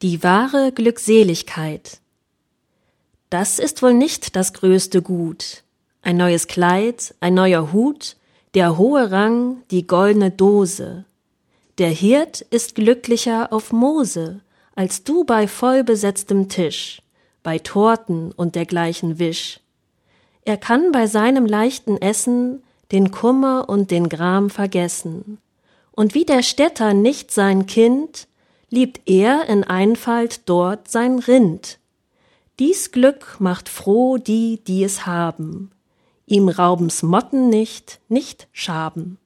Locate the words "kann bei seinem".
20.58-21.44